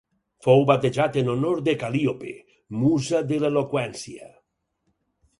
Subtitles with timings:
[0.45, 2.31] Fou batejat en honor de Cal·líope,
[2.85, 4.31] musa de l'eloqüència.